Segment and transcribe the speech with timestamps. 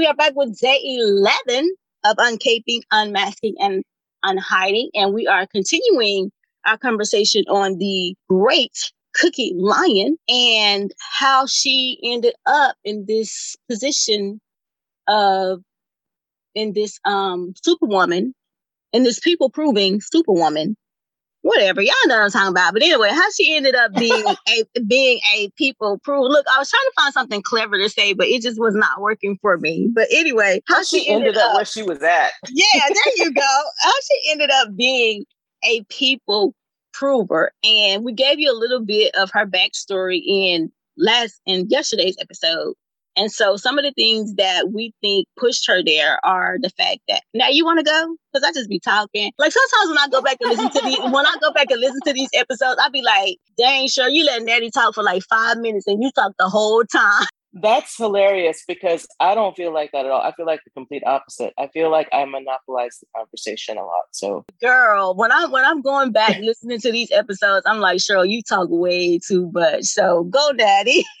[0.00, 1.76] we are back with day 11
[2.06, 3.84] of Uncaping, Unmasking, and
[4.24, 4.88] Unhiding.
[4.94, 6.32] And we are continuing
[6.64, 14.40] our conversation on the great Cookie Lyon and how she ended up in this position
[15.06, 15.60] of,
[16.54, 18.32] in this um superwoman,
[18.94, 20.76] in this people proving superwoman
[21.42, 22.72] whatever y'all know what I'm talking about.
[22.72, 26.28] But anyway, how she ended up being a being a people proof.
[26.28, 29.00] Look, I was trying to find something clever to say, but it just was not
[29.00, 29.90] working for me.
[29.92, 32.32] But anyway, how, how she, ended, ended up, up, where she was at.
[32.50, 33.62] yeah, there you go.
[33.80, 35.24] How she ended up being
[35.64, 36.54] a people
[36.92, 42.16] prover, and we gave you a little bit of her backstory in last in yesterday's
[42.20, 42.74] episode.
[43.16, 47.00] And so some of the things that we think pushed her there are the fact
[47.08, 49.32] that now you want to go because I just be talking.
[49.38, 51.80] Like sometimes when I go back and listen to these, when I go back and
[51.80, 55.22] listen to these episodes, I be like, "Dang, sure, you let Natty talk for like
[55.24, 59.90] five minutes and you talk the whole time." That's hilarious because I don't feel like
[59.92, 60.20] that at all.
[60.20, 61.52] I feel like the complete opposite.
[61.58, 64.04] I feel like I monopolize the conversation a lot.
[64.12, 68.28] So, girl, when I when I'm going back listening to these episodes, I'm like, Cheryl,
[68.28, 69.84] you talk way too much.
[69.84, 71.04] So go, Daddy.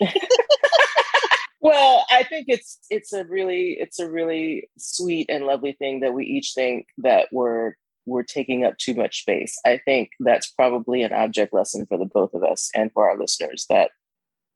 [1.60, 6.14] well i think it's it's a really it's a really sweet and lovely thing that
[6.14, 7.74] we each think that we're
[8.06, 9.58] we're taking up too much space.
[9.64, 13.16] I think that's probably an object lesson for the both of us and for our
[13.16, 13.90] listeners that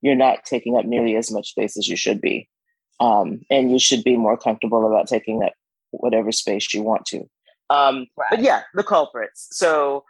[0.02, 2.48] you're not taking up nearly as much space as you should be.
[3.00, 5.52] Um, and you should be more comfortable about taking up
[5.90, 7.28] whatever space you want to.
[7.70, 8.28] Um, right.
[8.30, 9.48] but yeah the culprits.
[9.52, 10.04] So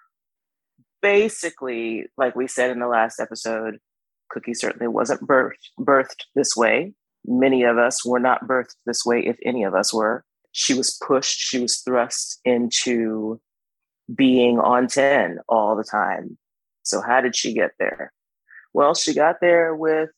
[1.03, 3.79] basically like we said in the last episode
[4.35, 6.93] Cookie certainly wasn't birthed, birthed this way.
[7.25, 10.25] Many of us were not birthed this way, if any of us were.
[10.51, 13.41] She was pushed, she was thrust into
[14.13, 16.37] being on 10 all the time.
[16.83, 18.13] So, how did she get there?
[18.73, 20.11] Well, she got there with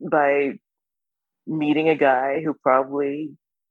[0.00, 0.54] by
[1.46, 3.30] meeting a guy who probably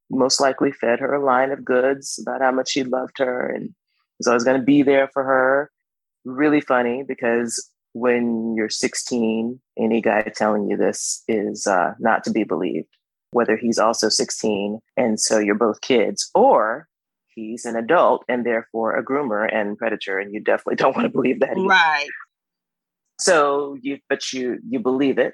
[0.09, 3.75] most likely fed her a line of goods about how much he loved her and
[4.17, 5.69] was always going to be there for her.
[6.25, 12.31] Really funny because when you're 16, any guy telling you this is uh, not to
[12.31, 12.87] be believed,
[13.31, 16.87] whether he's also 16 and so you're both kids, or
[17.27, 21.11] he's an adult and therefore a groomer and predator, and you definitely don't want to
[21.11, 21.57] believe that.
[21.57, 21.67] Either.
[21.67, 22.07] Right.
[23.19, 25.33] So you, but you you believe it,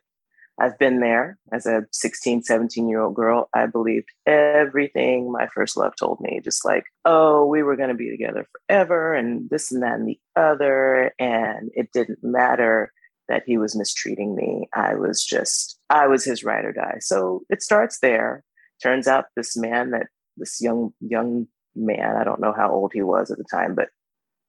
[0.59, 3.49] I've been there as a 16, 17 year old girl.
[3.53, 7.95] I believed everything my first love told me, just like, oh, we were going to
[7.95, 11.13] be together forever and this and that and the other.
[11.19, 12.93] And it didn't matter
[13.27, 14.69] that he was mistreating me.
[14.73, 16.97] I was just, I was his ride or die.
[16.99, 18.43] So it starts there.
[18.81, 23.01] Turns out this man that this young, young man, I don't know how old he
[23.01, 23.89] was at the time, but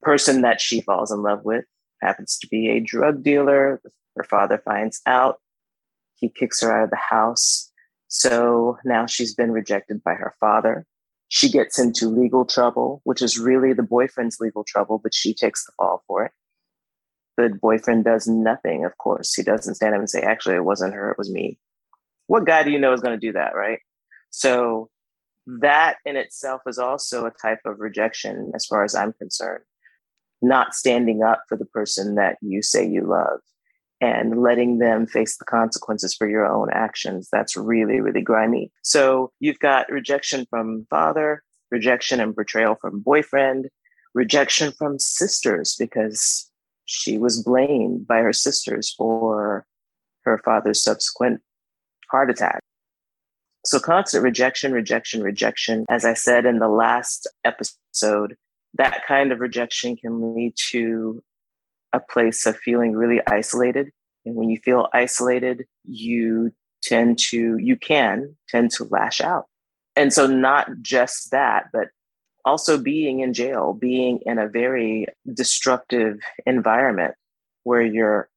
[0.03, 1.65] person that she falls in love with
[2.01, 3.81] happens to be a drug dealer.
[4.15, 5.41] Her father finds out
[6.17, 7.71] he kicks her out of the house.
[8.09, 10.87] So now she's been rejected by her father.
[11.29, 15.65] She gets into legal trouble, which is really the boyfriend's legal trouble, but she takes
[15.65, 16.33] the fall for it.
[17.37, 19.35] The boyfriend does nothing, of course.
[19.35, 21.59] He doesn't stand up and say, actually, it wasn't her, it was me.
[22.29, 23.81] What guy do you know is going to do that, right?
[24.31, 24.89] So
[25.47, 29.65] that in itself is also a type of rejection, as far as I'm concerned.
[30.41, 33.41] Not standing up for the person that you say you love
[34.01, 37.29] and letting them face the consequences for your own actions.
[37.33, 38.71] That's really, really grimy.
[38.83, 43.69] So you've got rejection from father, rejection and betrayal from boyfriend,
[44.15, 46.51] rejection from sisters because
[46.85, 49.67] she was blamed by her sisters for
[50.23, 51.41] her father's subsequent
[52.11, 52.61] heart attack.
[53.65, 55.85] So constant rejection, rejection, rejection.
[55.89, 58.37] As I said in the last episode,
[58.75, 61.23] that kind of rejection can lead to
[61.97, 63.91] a place of feeling really isolated.
[64.25, 66.53] And when you feel isolated, you
[66.83, 69.47] tend to, you can tend to lash out.
[69.97, 71.89] And so, not just that, but
[72.45, 77.15] also being in jail, being in a very destructive environment
[77.65, 78.29] where you're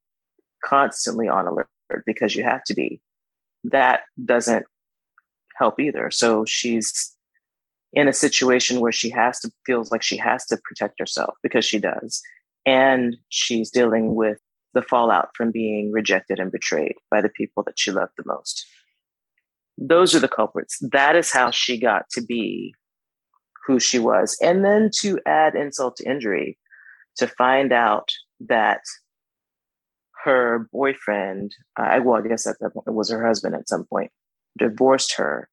[0.64, 1.68] constantly on alert
[2.06, 3.02] because you have to be,
[3.66, 4.66] that doesn't
[5.58, 6.10] help either.
[6.12, 7.14] So, she's
[7.92, 11.66] in a situation where she has to feels like she has to protect herself because
[11.66, 12.22] she does
[12.66, 14.40] and she's dealing with
[14.74, 18.66] the fallout from being rejected and betrayed by the people that she loved the most.
[19.78, 20.78] Those are the culprits.
[20.92, 22.74] That is how she got to be
[23.66, 24.38] who she was.
[24.42, 26.58] And then to add insult to injury,
[27.18, 28.12] to find out
[28.42, 28.82] that
[30.24, 33.86] her boyfriend, uh, well, I guess at that point it was her husband at some
[33.86, 34.12] point,
[34.58, 35.50] divorced her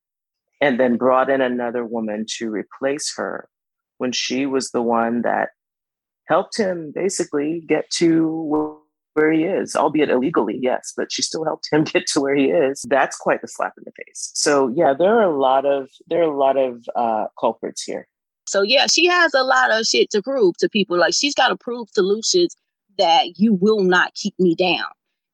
[0.60, 3.48] and then brought in another woman to replace her
[3.98, 5.50] when she was the one that
[6.28, 8.78] helped him basically get to
[9.14, 12.46] where he is, albeit illegally, yes, but she still helped him get to where he
[12.46, 12.84] is.
[12.88, 14.30] That's quite the slap in the face.
[14.34, 18.06] So yeah, there are a lot of there are a lot of uh, culprits here.
[18.46, 20.98] So yeah, she has a lot of shit to prove to people.
[20.98, 22.54] Like she's got to prove to Lucious
[22.98, 24.86] that you will not keep me down.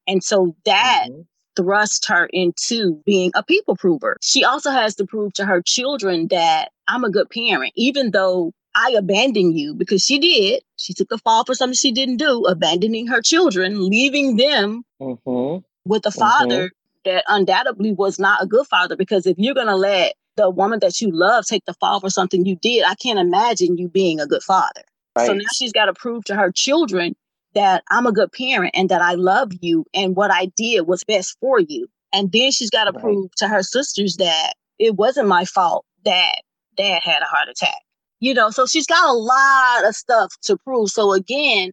[0.07, 1.21] And so that mm-hmm.
[1.55, 4.17] thrust her into being a people prover.
[4.21, 8.51] She also has to prove to her children that I'm a good parent, even though
[8.75, 10.63] I abandoned you because she did.
[10.83, 15.63] She took the fall for something she didn't do, abandoning her children, leaving them mm-hmm.
[15.85, 17.09] with a father mm-hmm.
[17.09, 18.97] that undoubtedly was not a good father.
[18.97, 22.09] Because if you're going to let the woman that you love take the fall for
[22.09, 24.81] something you did, I can't imagine you being a good father.
[25.15, 25.27] Right.
[25.27, 27.15] So now she's got to prove to her children
[27.55, 31.05] that I'm a good parent and that I love you and what I did was
[31.05, 31.87] best for you.
[32.11, 33.01] And then she's got to right.
[33.01, 36.41] prove to her sisters that it wasn't my fault that
[36.75, 37.82] dad had a heart attack.
[38.23, 40.89] You know, so she's got a lot of stuff to prove.
[40.89, 41.71] So again,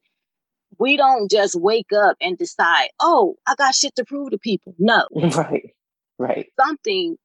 [0.81, 4.75] we don't just wake up and decide, oh, I got shit to prove to people.
[4.77, 5.07] No.
[5.15, 5.71] Right.
[6.19, 6.49] Right.
[6.59, 7.17] Something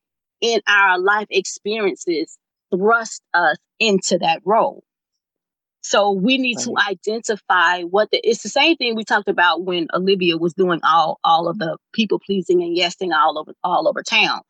[0.41, 2.37] in our life experiences
[2.71, 4.83] thrust us into that role.
[5.81, 6.65] So we need right.
[6.65, 10.81] to identify what the it's the same thing we talked about when Olivia was doing
[10.83, 14.41] all all of the people pleasing and yesing all over all over town.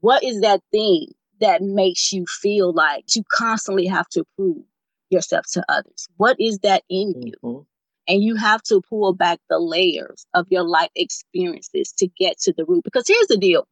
[0.00, 1.08] What is that thing
[1.42, 4.62] that makes you feel like you constantly have to prove
[5.10, 6.08] yourself to others?
[6.16, 7.34] What is that in you?
[7.44, 7.62] Mm-hmm.
[8.08, 12.52] And you have to pull back the layers of your life experiences to get to
[12.56, 12.82] the root.
[12.84, 13.66] Because here's the deal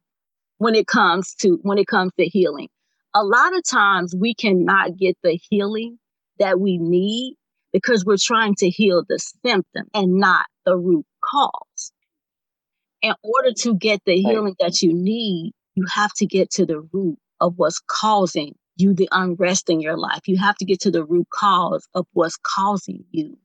[0.57, 2.69] when it comes to when it comes to healing.
[3.13, 5.97] A lot of times we cannot get the healing
[6.39, 7.35] that we need
[7.73, 11.91] because we're trying to heal the symptom and not the root cause.
[13.01, 16.81] In order to get the healing that you need, you have to get to the
[16.93, 20.21] root of what's causing you the unrest in your life.
[20.27, 23.37] You have to get to the root cause of what's causing you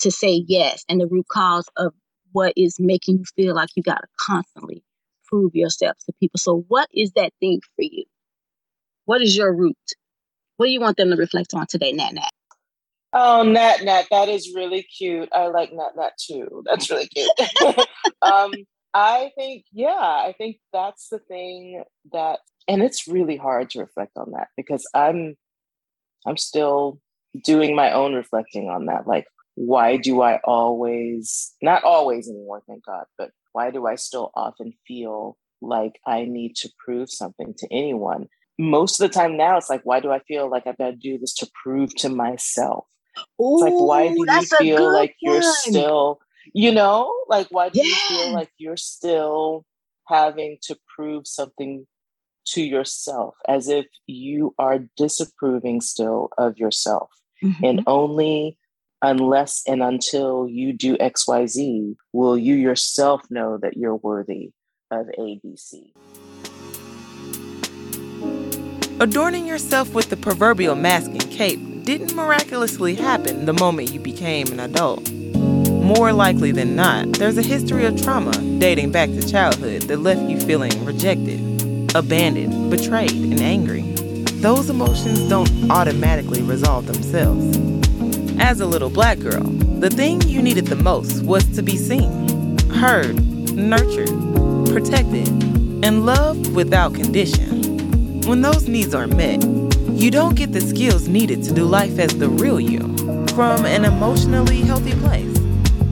[0.00, 1.94] to say yes and the root cause of
[2.32, 4.82] what is making you feel like you got to constantly
[5.26, 6.38] prove yourself to people.
[6.38, 8.04] So, what is that thing for you?
[9.04, 9.76] What is your root?
[10.56, 12.30] What do you want them to reflect on today, Nat Nat?
[13.12, 15.28] Oh, Nat Nat, that is really cute.
[15.32, 16.64] I like Nat Nat too.
[16.66, 17.30] That's really cute.
[18.22, 18.52] um,
[18.92, 21.82] I think, yeah, I think that's the thing
[22.12, 25.36] that, and it's really hard to reflect on that because I'm,
[26.26, 27.00] I'm still
[27.44, 29.06] doing my own reflecting on that.
[29.06, 34.30] Like, why do I always, not always anymore, thank God, but why do I still
[34.34, 38.28] often feel like I need to prove something to anyone?
[38.58, 40.96] Most of the time now, it's like, why do I feel like I've got to
[40.96, 42.86] do this to prove to myself?
[43.40, 45.34] Ooh, it's like, why do you feel like one.
[45.34, 46.20] you're still,
[46.52, 47.86] you know, like, why do yeah.
[47.86, 49.64] you feel like you're still
[50.08, 51.86] having to prove something
[52.46, 57.10] to yourself as if you are disapproving still of yourself?
[57.42, 57.64] Mm-hmm.
[57.64, 58.58] And only
[59.02, 64.52] unless and until you do XYZ, will you yourself know that you're worthy
[64.90, 65.92] of ABC.
[69.00, 74.46] Adorning yourself with the proverbial mask and cape didn't miraculously happen the moment you became
[74.48, 75.10] an adult.
[75.10, 80.22] More likely than not, there's a history of trauma dating back to childhood that left
[80.22, 81.53] you feeling rejected,
[81.94, 83.82] abandoned, betrayed, and angry.
[84.40, 87.56] Those emotions don't automatically resolve themselves.
[88.38, 92.58] As a little black girl, the thing you needed the most was to be seen,
[92.70, 93.14] heard,
[93.54, 94.08] nurtured,
[94.66, 95.28] protected,
[95.84, 98.20] and loved without condition.
[98.22, 99.44] When those needs are met,
[99.90, 102.80] you don't get the skills needed to do life as the real you
[103.28, 105.38] from an emotionally healthy place.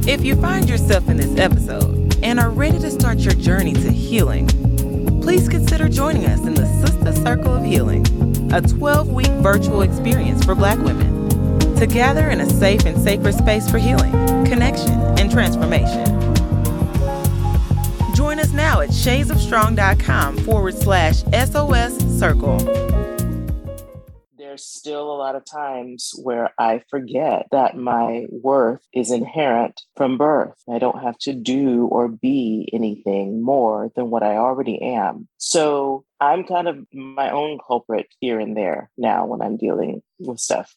[0.06, 3.92] If you find yourself in this episode and are ready to start your journey to
[3.92, 4.48] healing,
[5.22, 8.04] please consider joining us in the Sister Circle of Healing,
[8.52, 11.28] a 12 week virtual experience for Black women
[11.76, 14.10] to gather in a safe and sacred space for healing,
[14.44, 16.04] connection, and transformation.
[18.14, 22.91] Join us now at shadesofstrong.com forward slash SOS circle.
[24.52, 30.18] There's still a lot of times where I forget that my worth is inherent from
[30.18, 30.62] birth.
[30.70, 35.26] I don't have to do or be anything more than what I already am.
[35.38, 40.38] So I'm kind of my own culprit here and there now when I'm dealing with
[40.38, 40.74] stuff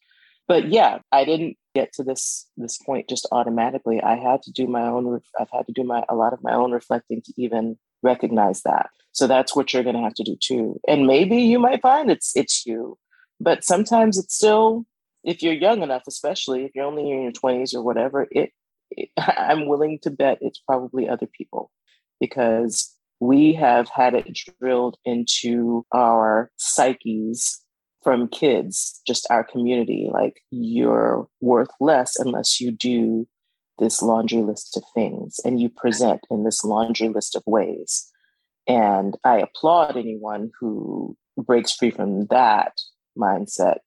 [0.48, 4.02] but yeah, I didn't get to this this point just automatically.
[4.02, 5.20] I had to do my own.
[5.40, 8.90] I've had to do my a lot of my own reflecting to even recognize that.
[9.12, 10.80] So that's what you're going to have to do too.
[10.88, 12.98] And maybe you might find it's it's you,
[13.40, 14.86] but sometimes it's still
[15.26, 18.28] if you're young enough, especially if you're only in your 20s or whatever.
[18.32, 18.52] It,
[18.92, 21.72] it I'm willing to bet it's probably other people
[22.20, 27.62] because we have had it drilled into our psyches
[28.04, 33.28] from kids, just our community, like you're worth less unless you do
[33.80, 38.10] this laundry list of things and you present in this laundry list of ways.
[38.68, 42.74] And I applaud anyone who breaks free from that
[43.18, 43.78] mindset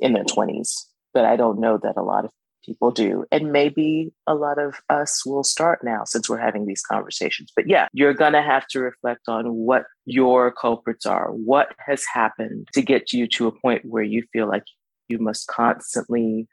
[0.00, 0.72] in their 20s.
[1.14, 2.30] But I don't know that a lot of
[2.68, 3.24] people do.
[3.32, 7.50] And maybe a lot of us will start now since we're having these conversations.
[7.54, 12.04] But yeah, you're going to have to reflect on what your culprits are, what has
[12.12, 14.64] happened to get you to a point where you feel like
[15.08, 16.46] you must constantly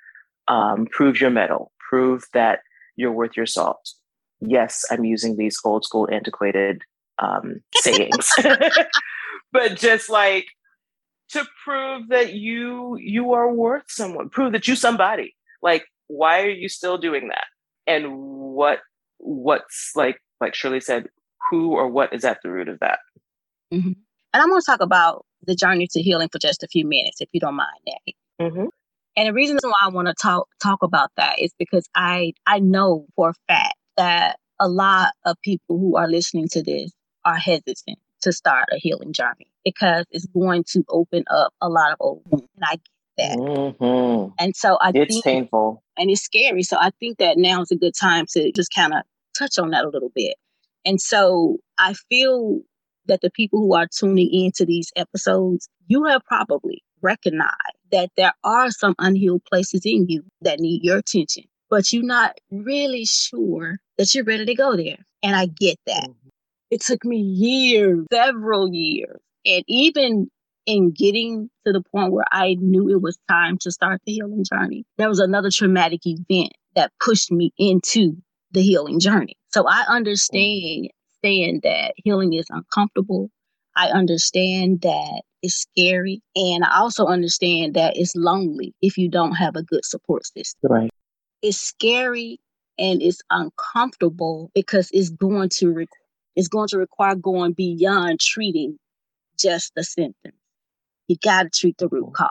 [0.47, 2.59] um, prove your mettle, prove that
[2.95, 3.91] you're worth your salt.
[4.39, 6.81] Yes, I'm using these old school, antiquated
[7.19, 8.31] um, sayings,
[9.51, 10.47] but just like
[11.29, 15.35] to prove that you you are worth someone, prove that you somebody.
[15.61, 17.45] Like, why are you still doing that?
[17.87, 18.79] And what
[19.17, 21.07] what's like like Shirley said,
[21.49, 22.99] who or what is at the root of that?
[23.73, 23.93] Mm-hmm.
[24.33, 27.21] And I'm going to talk about the journey to healing for just a few minutes,
[27.21, 28.17] if you don't mind, Natty.
[28.41, 28.65] Mm-hmm.
[29.17, 32.59] And the reason why I want to talk talk about that is because I I
[32.59, 36.91] know for a fact that a lot of people who are listening to this
[37.23, 41.91] are hesitant to start a healing journey because it's going to open up a lot
[41.91, 42.47] of old wounds.
[42.57, 42.81] And I get
[43.17, 43.37] that.
[43.37, 44.31] Mm-hmm.
[44.39, 45.81] And so I It's think, painful.
[45.97, 46.61] and it's scary.
[46.63, 49.01] So I think that now is a good time to just kind of
[49.37, 50.35] touch on that a little bit.
[50.85, 52.59] And so I feel
[53.07, 57.53] that the people who are tuning into these episodes, you have probably recognized
[57.91, 62.37] that there are some unhealed places in you that need your attention, but you're not
[62.51, 64.97] really sure that you're ready to go there.
[65.23, 66.09] And I get that.
[66.71, 69.19] It took me years, several years.
[69.45, 70.29] And even
[70.65, 74.43] in getting to the point where I knew it was time to start the healing
[74.43, 78.17] journey, there was another traumatic event that pushed me into
[78.51, 79.35] the healing journey.
[79.49, 80.89] So I understand
[81.23, 83.29] saying that healing is uncomfortable.
[83.75, 86.21] I understand that it's scary.
[86.35, 90.71] And I also understand that it's lonely if you don't have a good support system.
[90.71, 90.91] Right.
[91.41, 92.39] It's scary
[92.77, 95.87] and it's uncomfortable because it's going to re-
[96.35, 98.77] it's going to require going beyond treating
[99.37, 100.35] just the symptoms.
[101.07, 102.29] You got to treat the root cause.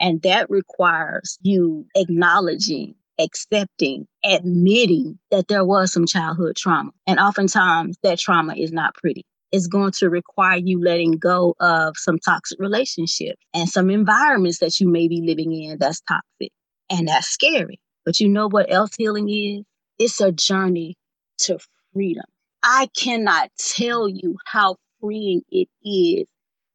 [0.00, 6.90] And that requires you acknowledging, accepting, admitting that there was some childhood trauma.
[7.06, 9.24] And oftentimes that trauma is not pretty.
[9.52, 14.80] It's going to require you letting go of some toxic relationships and some environments that
[14.80, 16.52] you may be living in that's toxic.
[16.90, 17.78] And that's scary.
[18.04, 19.64] But you know what else healing is?
[19.98, 20.96] It's a journey
[21.40, 21.58] to
[21.92, 22.24] freedom.
[22.62, 26.26] I cannot tell you how freeing it is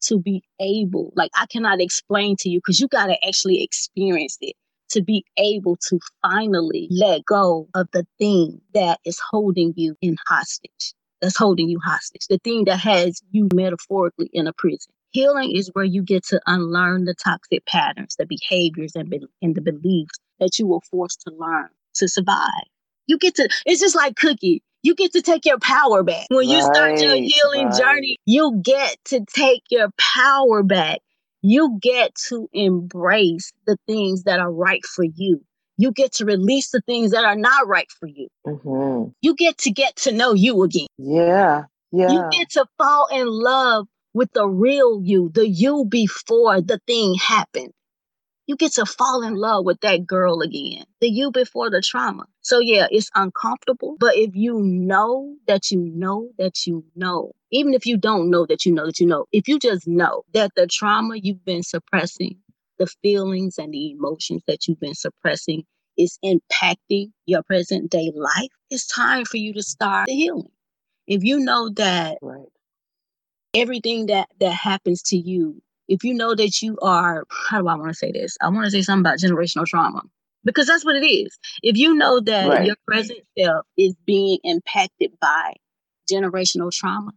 [0.03, 4.37] to be able, like, I cannot explain to you because you got to actually experience
[4.41, 4.55] it
[4.89, 10.17] to be able to finally let go of the thing that is holding you in
[10.27, 14.93] hostage, that's holding you hostage, the thing that has you metaphorically in a prison.
[15.11, 19.55] Healing is where you get to unlearn the toxic patterns, the behaviors, and, be- and
[19.55, 22.51] the beliefs that you were forced to learn to survive.
[23.07, 24.63] You get to, it's just like Cookie.
[24.87, 26.27] You get to take your power back.
[26.29, 27.77] When you start your healing right.
[27.77, 31.01] journey, you get to take your power back.
[31.41, 35.41] You get to embrace the things that are right for you.
[35.77, 38.29] You get to release the things that are not right for you.
[38.45, 40.87] hmm You get to get to know you again.
[40.97, 41.63] Yeah.
[41.91, 42.07] Yeah.
[42.09, 47.15] You get to fall in love with the real you, the you before the thing
[47.15, 47.73] happened.
[48.47, 52.27] You get to fall in love with that girl again, the you before the trauma.
[52.41, 53.97] So, yeah, it's uncomfortable.
[53.99, 58.45] But if you know that you know that you know, even if you don't know
[58.45, 61.63] that you know that you know, if you just know that the trauma you've been
[61.63, 62.37] suppressing,
[62.79, 65.65] the feelings and the emotions that you've been suppressing
[65.97, 70.51] is impacting your present day life, it's time for you to start the healing.
[71.05, 72.47] If you know that right.
[73.53, 77.75] everything that that happens to you if you know that you are how do i
[77.75, 80.01] want to say this i want to say something about generational trauma
[80.43, 82.65] because that's what it is if you know that Right.
[82.65, 85.53] your present self is being impacted by
[86.11, 87.11] generational trauma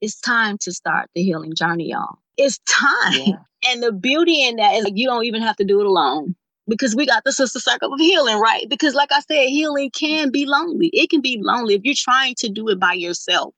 [0.00, 3.36] it's time to start the healing journey y'all it's time Yeah.
[3.68, 6.34] and the beauty in that is like, you don't even have to do it alone
[6.68, 8.66] because we got the sister circle of healing, right?
[8.68, 10.90] Because, like I said, healing can be lonely.
[10.92, 13.54] It can be lonely if you're trying to do it by yourself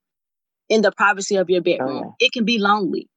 [0.69, 2.05] in the privacy of your bedroom.
[2.05, 3.09] Oh, it can be lonely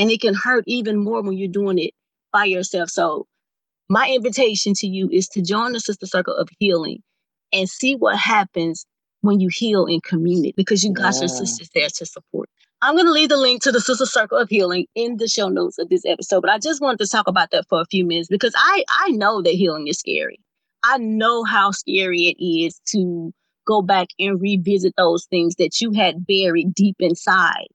[0.00, 1.92] and it can hurt even more when you're doing it
[2.32, 2.88] by yourself.
[2.88, 3.26] So,
[3.90, 7.02] my invitation to you is to join the sister circle of healing
[7.52, 8.86] and see what happens
[9.20, 12.48] when you heal in community because you got your sisters there to support.
[12.80, 15.48] I'm going to leave the link to the Sister Circle of Healing in the show
[15.48, 18.06] notes of this episode, but I just wanted to talk about that for a few
[18.06, 20.40] minutes because I, I know that healing is scary.
[20.82, 23.34] I know how scary it is to
[23.66, 27.66] go back and revisit those things that you had buried deep inside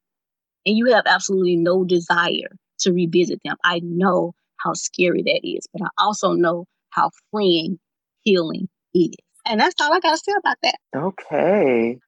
[0.66, 3.56] and you have absolutely no desire to revisit them.
[3.64, 7.80] I know how scary that is, but I also know how freeing
[8.22, 9.12] healing is.
[9.46, 10.76] And that's all I got to say about that.
[10.96, 12.00] Okay.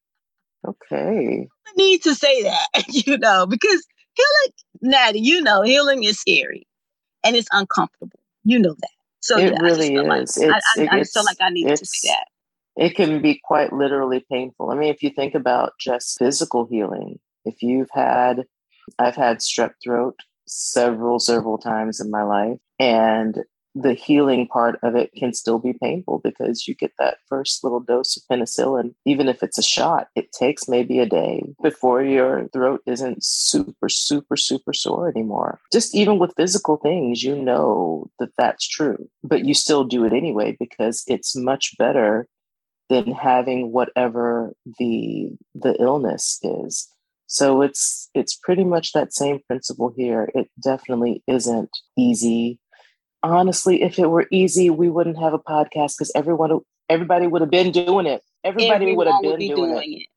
[0.68, 1.48] Okay.
[1.68, 6.68] I need to say that, you know, because healing, Natty, you know, healing is scary
[7.24, 8.20] and it's uncomfortable.
[8.44, 8.90] You know that.
[9.20, 10.38] So it yeah, really I is.
[10.38, 12.28] Like, I, I, I just feel like I need to say that.
[12.78, 14.70] It can be quite literally painful.
[14.70, 18.46] I mean, if you think about just physical healing, if you've had,
[19.00, 20.16] I've had strep throat
[20.48, 23.40] several, several times in my life, and
[23.82, 27.80] the healing part of it can still be painful because you get that first little
[27.80, 28.94] dose of penicillin.
[29.06, 33.88] Even if it's a shot, it takes maybe a day before your throat isn't super,
[33.88, 35.60] super, super sore anymore.
[35.72, 40.14] Just even with physical things, you know that that's true, but you still do it
[40.14, 42.28] anyway because it's much better
[42.90, 46.88] than having whatever the the illness is.
[47.28, 50.30] So it's it's pretty much that same principle here.
[50.34, 52.60] It definitely isn't easy
[53.24, 57.52] honestly, if it were easy, we wouldn't have a podcast because everyone, everybody would have
[57.52, 58.22] been doing it.
[58.44, 60.02] Everybody would have been would be doing, doing it.
[60.02, 60.08] it.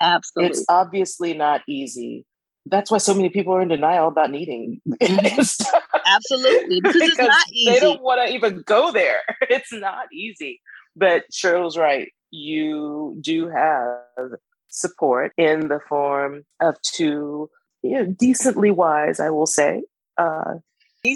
[0.00, 0.50] Absolutely.
[0.50, 2.24] It's obviously not easy.
[2.66, 4.80] That's why so many people are in denial about needing.
[4.86, 5.66] Mm-hmm.
[6.06, 7.70] Absolutely, because it's not easy.
[7.72, 9.20] They don't want to even go there.
[9.50, 10.60] It's not easy.
[10.94, 12.12] But Cheryl's right.
[12.30, 14.30] You do have
[14.70, 17.50] support in the form of two
[17.82, 19.82] you know, decently wise, I will say,
[20.18, 20.56] uh,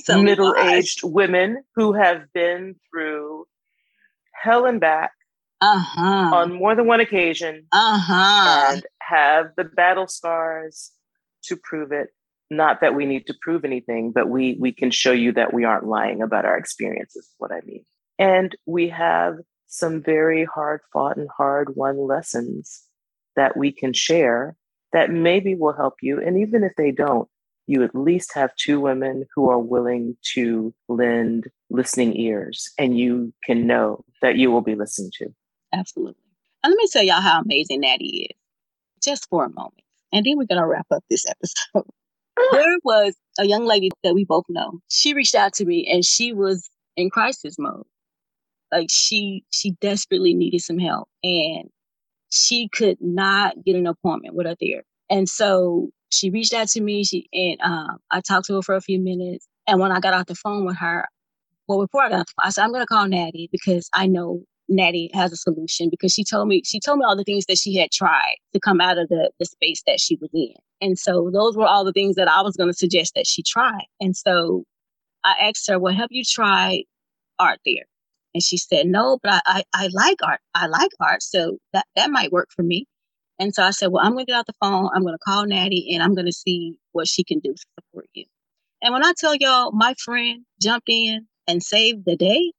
[0.08, 3.46] middle aged women who have been through
[4.32, 5.12] hell and back
[5.60, 6.34] uh-huh.
[6.34, 8.72] on more than one occasion uh-huh.
[8.72, 10.90] and have the battle scars
[11.44, 12.08] to prove it.
[12.50, 15.64] Not that we need to prove anything, but we we can show you that we
[15.64, 17.84] aren't lying about our experiences, what I mean.
[18.18, 22.84] And we have some very hard fought and hard won lessons
[23.36, 24.56] that we can share
[24.92, 26.20] that maybe will help you.
[26.20, 27.28] And even if they don't,
[27.66, 33.32] you at least have two women who are willing to lend listening ears and you
[33.44, 35.34] can know that you will be listened to.
[35.72, 36.20] Absolutely.
[36.62, 38.36] And let me tell y'all how amazing Natty is,
[39.02, 39.82] just for a moment.
[40.12, 41.88] And then we're going to wrap up this episode.
[42.36, 42.48] Ah.
[42.52, 44.80] there was a young lady that we both know.
[44.88, 47.84] She reached out to me and she was in crisis mode.
[48.72, 51.70] Like she she desperately needed some help and
[52.34, 54.88] she could not get an appointment with her therapist.
[55.10, 57.04] And so she reached out to me.
[57.04, 59.46] She and um, I talked to her for a few minutes.
[59.66, 61.06] And when I got off the phone with her,
[61.68, 63.88] well, before I got off the phone, I said I'm going to call Natty because
[63.94, 67.24] I know Natty has a solution because she told me she told me all the
[67.24, 70.30] things that she had tried to come out of the the space that she was
[70.32, 70.54] in.
[70.80, 73.42] And so those were all the things that I was going to suggest that she
[73.42, 73.78] try.
[74.00, 74.64] And so
[75.24, 76.84] I asked her, "Well, have you tried
[77.38, 77.84] art there?"
[78.34, 80.40] And she said, "No, but I, I, I like art.
[80.54, 82.86] I like art, so that that might work for me."
[83.38, 84.88] And so I said, well, I'm going to get out the phone.
[84.94, 88.06] I'm going to call Natty and I'm going to see what she can do support
[88.14, 88.26] you.
[88.82, 92.52] And when I tell y'all, my friend jumped in and saved the day.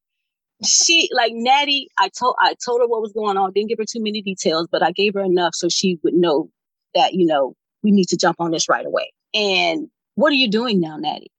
[0.63, 3.51] She like Natty, I told I told her what was going on.
[3.51, 6.49] Didn't give her too many details, but I gave her enough so she would know
[6.93, 9.11] that you know we need to jump on this right away.
[9.33, 11.29] And what are you doing now, Natty?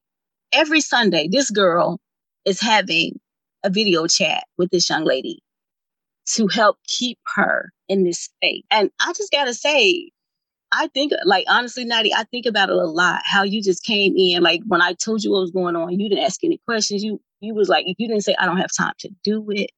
[0.53, 1.99] Every Sunday, this girl
[2.45, 3.19] is having
[3.67, 5.43] a video chat with this young lady
[6.27, 8.65] to help keep her in this state.
[8.71, 10.11] And I just gotta say,
[10.73, 13.23] I think like honestly, Natty, I think about it a lot.
[13.25, 16.09] How you just came in, like when I told you what was going on, you
[16.09, 17.03] didn't ask any questions.
[17.03, 19.71] You you was like, you didn't say I don't have time to do it.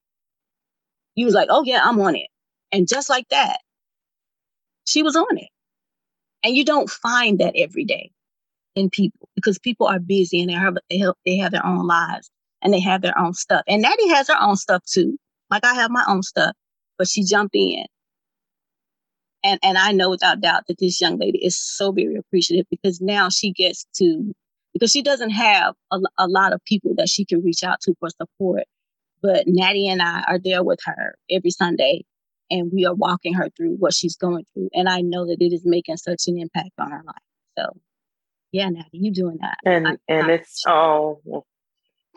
[1.14, 2.28] You was like, oh yeah, I'm on it.
[2.72, 3.58] And just like that,
[4.84, 5.48] she was on it.
[6.44, 8.10] And you don't find that every day
[8.76, 11.86] in people because people are busy and they have they have, they have their own
[11.86, 12.30] lives
[12.62, 13.62] and they have their own stuff.
[13.68, 15.16] And Natty has her own stuff too.
[15.50, 16.54] Like I have my own stuff,
[16.96, 17.84] but she jumped in.
[19.44, 23.00] And and I know without doubt that this young lady is so very appreciative because
[23.00, 24.32] now she gets to
[24.74, 27.94] because she doesn't have a, a lot of people that she can reach out to
[28.00, 28.64] for support.
[29.22, 32.04] But Natty and I are there with her every Sunday
[32.50, 34.70] and we are walking her through what she's going through.
[34.74, 37.16] And I know that it is making such an impact on her life.
[37.58, 37.76] So
[38.52, 39.58] yeah, Natty, you doing that.
[39.64, 41.46] And I, and I, it's oh well,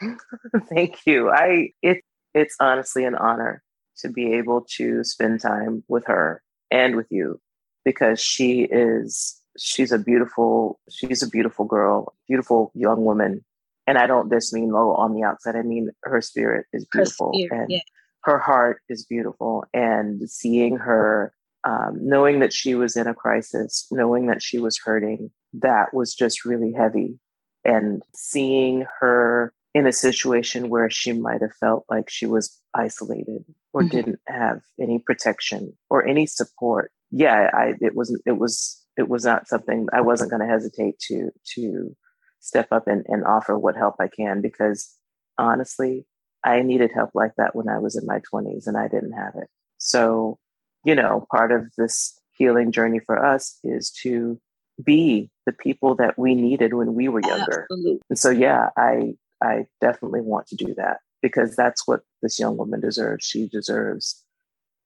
[0.70, 1.30] thank you.
[1.30, 3.64] I it it's honestly an honor
[3.98, 7.40] to be able to spend time with her and with you
[7.86, 13.44] because she is she's a beautiful she's a beautiful girl beautiful young woman
[13.86, 17.34] and i don't just mean low on the outside i mean her spirit is beautiful
[17.34, 17.80] spirit, and yeah.
[18.24, 21.34] her heart is beautiful and seeing her
[21.64, 26.16] um, knowing that she was in a crisis knowing that she was hurting that was
[26.16, 27.20] just really heavy
[27.66, 33.46] and seeing her in a situation where she might have felt like she was isolated
[33.74, 33.96] or mm-hmm.
[33.96, 39.26] didn't have any protection or any support yeah i it wasn't it was it was
[39.26, 41.96] not something i wasn't going to hesitate to to
[42.40, 44.96] step up and, and offer what help i can because
[45.38, 46.06] honestly
[46.44, 49.36] i needed help like that when i was in my 20s and i didn't have
[49.36, 49.50] it
[49.82, 50.38] So,
[50.86, 54.40] you know, part of this healing journey for us is to
[54.84, 57.68] be the people that we needed when we were younger.
[57.70, 58.02] Absolutely.
[58.10, 62.58] And so, yeah, I I definitely want to do that because that's what this young
[62.58, 63.26] woman deserves.
[63.26, 64.24] She deserves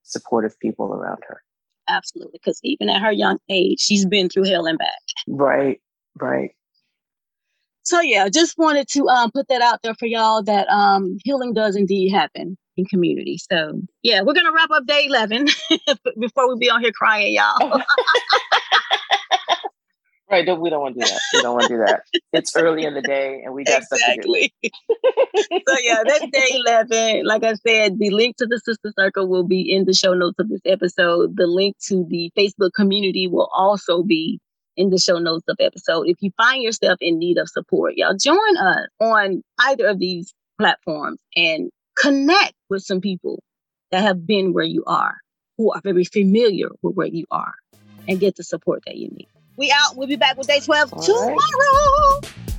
[0.04, 1.42] supportive people around her.
[1.88, 2.40] Absolutely.
[2.42, 5.02] Because even at her young age, she's been through hell and back.
[5.28, 5.82] Right,
[6.20, 6.52] right.
[7.84, 11.54] So yeah, just wanted to um, put that out there for y'all that um, healing
[11.54, 13.38] does indeed happen in community.
[13.38, 15.48] So yeah, we're gonna wrap up day eleven
[16.20, 17.80] before we be on here crying, y'all.
[20.30, 20.46] Right.
[20.46, 21.22] Don't, we don't want to do that.
[21.34, 22.02] We don't want to do that.
[22.34, 24.54] It's early in the day and we got exactly.
[24.64, 27.26] so yeah, that's day 11.
[27.26, 30.40] Like I said, the link to the Sister Circle will be in the show notes
[30.40, 31.38] of this episode.
[31.38, 34.40] The link to the Facebook community will also be
[34.76, 36.08] in the show notes of episode.
[36.08, 40.34] If you find yourself in need of support, y'all join us on either of these
[40.58, 43.42] platforms and connect with some people
[43.92, 45.18] that have been where you are,
[45.58, 47.54] who are very familiar with where you are,
[48.08, 49.28] and get the support that you need.
[49.58, 49.96] We out.
[49.96, 51.36] We'll be back with day 12 All tomorrow.
[51.36, 52.55] Right.